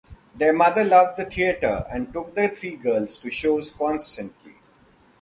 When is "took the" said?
2.11-2.47